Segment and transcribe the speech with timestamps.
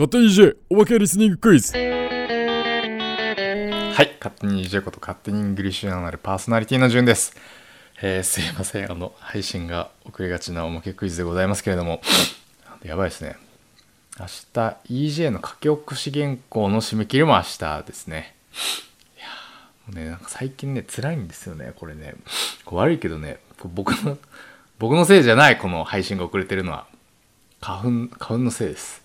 [0.00, 1.76] 勝手に DJ おまけリスニングクイズ。
[1.76, 1.78] は
[4.02, 4.16] い。
[4.18, 7.36] 勝手に DJ こと勝手に English Journal パーソナリティの順です、
[8.00, 8.90] えーすいません。
[8.90, 12.00] あの配信が遅れがちなおまけクイズでございますけれども。
[12.82, 13.36] やばいですね。
[14.18, 18.34] 明日 EJ の書き起こし原稿の締め切りも明日ですね。
[19.18, 19.26] いや
[19.86, 21.74] もうねなんか最近ね辛いんですよね。
[21.76, 22.14] これね。
[22.64, 23.38] これ悪いけどね。
[23.64, 24.16] 僕の
[24.78, 26.86] 僕のせいじゃないこの配信が遅れてるのは。
[27.60, 28.99] 花粉花粉のせいです。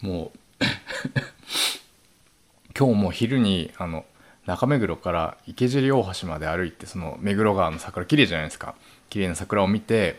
[0.00, 0.38] もう
[2.78, 4.04] 今日も昼にあの
[4.46, 8.74] 中目黒から池尻大橋まで歩いてその目黒川の桜綺麗じゃないですか。
[9.08, 10.18] 綺麗な桜を見て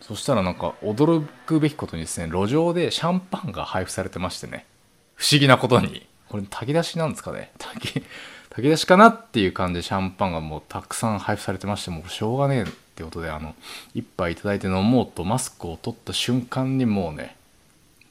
[0.00, 4.66] そしたらなんか驚くべきことにですね路上でシャンパンが配布されてましてね。
[5.14, 6.06] 不思議なことに。
[6.28, 7.52] これ炊き出しなんですかね。
[7.58, 8.02] 炊き
[8.50, 13.54] 炊き出しかなっていう感じでシャンパンがもうたくさん配布されてましてもうしょうがねえってことであの
[13.94, 17.36] 一杯いただいて飲もうとマスクを取った瞬間にもうね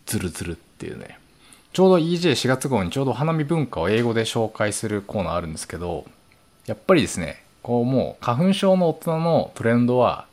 [0.10, 1.20] ズルズルっていうね。
[1.72, 6.06] ちょうど EJ4 月号にちょうど花見文化を英語で紹介するコーナーあるんですけど
[6.66, 10.26] やっぱりですねこうもう花粉症の大人のトレンドは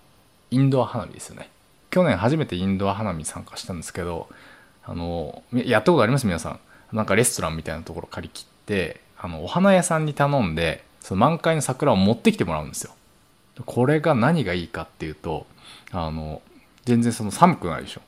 [0.51, 1.51] インドア花見ですよね。
[1.91, 4.29] 去年初めてインドア花見に参加したんですけど
[4.85, 6.27] あのやったことあります？
[6.27, 6.61] 皆さん。
[6.93, 12.93] なんかレストランみたいなところ借り切ってあのお花屋さんに頼んでその満開の桜を持ってきてもらうんですよ。
[13.67, 15.47] これが何がいいかっていうと
[15.91, 16.41] あの
[16.85, 18.01] 全然その寒くないでしょ。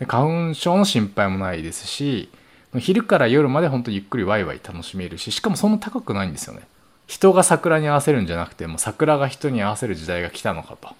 [0.00, 2.30] で花粉症の心配もないですし
[2.78, 6.62] 昼から夜まで本当にゆっくりワイワイ楽しめるししかもそんな高くないんですよね。
[7.06, 10.94] 人が桜に合わせるんじゃなくてもう桜が人に合わせる時代が来たのかと。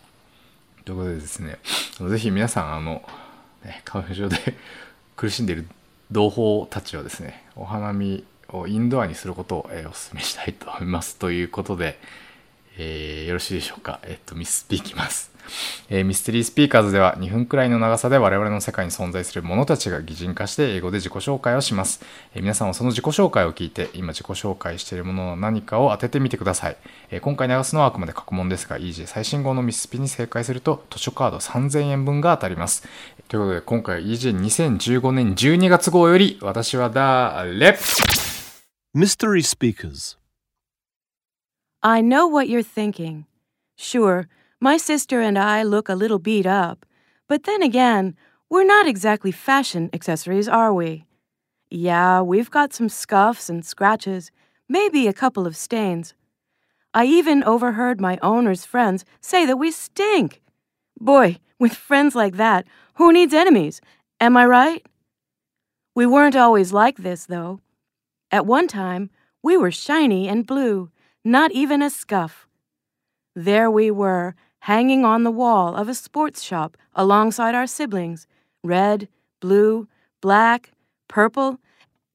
[0.85, 1.59] ということでですね
[2.09, 3.03] ぜひ皆さんあの、
[3.65, 4.37] ね、花粉症で
[5.17, 5.69] 苦しんでいる
[6.11, 11.15] 同胞たちはですねお花見をインドアにすることを、えお勧めしたいと思います。
[11.17, 12.01] ということで、
[12.77, 14.01] えーよろしいでしょうか。
[14.03, 15.30] えっとミスピいきます。
[15.91, 22.01] えーミステリースピーカーズでは2分くらいの長さで我々の世界に存在する者たちが擬人化して英語で自己紹介をします、
[22.33, 26.77] えー皆さんはその自己紹介を聞いて今自己紹介しているものの何かを当ててみてください、
[27.11, 32.89] えー今回流すのはあくまで過去問ですが EJ 最新号のミスピに正解すると図書カード3000円分が当たります
[33.29, 37.77] ということで今回 EJ2015 年12月号より私は誰
[38.95, 40.17] ？Mystery Speakers.
[41.81, 43.25] I know what you're thinking.
[43.79, 44.27] Sure,
[44.61, 46.85] my sister and I look a little beat up,
[47.27, 48.15] but then again,
[48.51, 51.07] we're not exactly fashion accessories, are we?
[51.71, 54.31] Yeah, we've got some scuffs and scratches,
[54.69, 56.15] maybe a couple of stains.
[56.93, 60.43] I even overheard my owner's friends say that we stink.
[60.99, 63.81] Boy, with friends like that, who needs enemies?
[64.21, 64.85] Am I right?
[65.95, 67.61] We weren't always like this, though.
[68.31, 69.11] At one time,
[69.43, 70.91] we were shiny and blue,
[71.25, 72.47] not even a scuff.
[73.35, 78.27] There we were, hanging on the wall of a sports shop alongside our siblings
[78.63, 79.09] red,
[79.41, 79.89] blue,
[80.21, 80.71] black,
[81.09, 81.59] purple.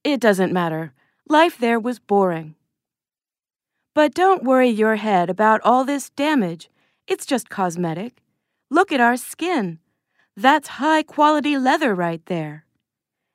[0.04, 0.94] It doesn't matter.
[1.28, 2.56] Life there was boring.
[3.96, 6.70] But don't worry your head about all this damage.
[7.08, 8.22] It's just cosmetic.
[8.70, 9.80] Look at our skin.
[10.38, 12.66] That's high quality leather right there.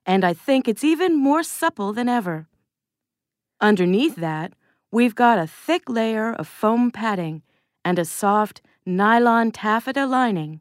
[0.07, 2.47] And I think it's even more supple than ever.
[3.61, 4.53] Underneath that,
[4.93, 7.43] we've got a thick layer of foam padding
[7.85, 10.61] and a soft nylon taffeta lining.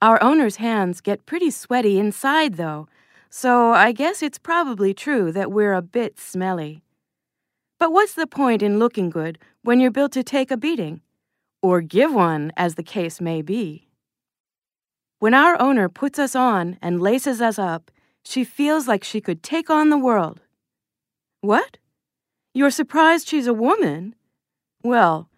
[0.00, 2.88] Our owner's hands get pretty sweaty inside, though,
[3.30, 6.82] so I guess it's probably true that we're a bit smelly.
[7.78, 11.00] But what's the point in looking good when you're built to take a beating?
[11.62, 13.88] Or give one, as the case may be.
[15.18, 17.90] When our owner puts us on and laces us up,
[18.24, 20.40] she feels like she could take on the world.
[21.40, 21.78] What?
[22.54, 24.14] You're surprised she's a woman?
[24.82, 25.28] Well,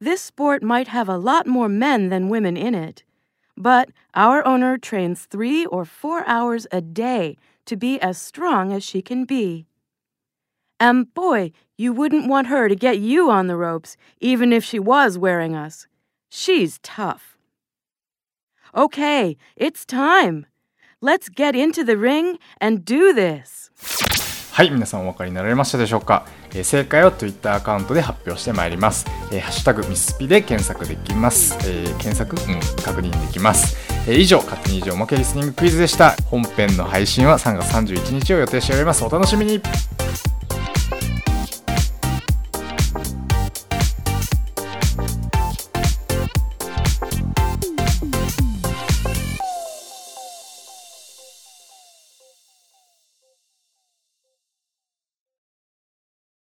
[0.00, 3.02] this sport might have a lot more men than women in it,
[3.56, 7.36] but our owner trains three or four hours a day
[7.66, 9.66] to be as strong as she can be.
[10.80, 14.78] And boy, you wouldn't want her to get you on the ropes, even if she
[14.78, 15.88] was wearing us.
[16.28, 17.36] She's tough.
[18.76, 20.46] Okay, it's time.
[21.00, 23.70] Let's get into the ring and do this.
[24.58, 29.06] はい、皆さんお分かりになられましたでしょうか、えー正解を Twitter アカウントで発表してまいります。
[29.30, 31.56] えーハッシュタグミスピで検索できます。
[31.60, 33.76] えー検索、うん、確認できます。
[34.08, 36.16] えー以上、勝手に以上おまけリスニングクイズでした。
[36.26, 39.04] 本編の配信は3月31日を予定しております。
[39.04, 39.62] お楽しみに